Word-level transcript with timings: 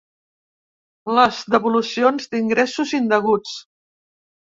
Les 1.19 1.43
devolucions 1.57 2.35
d’ingressos 2.35 2.99
indeguts. 3.05 3.57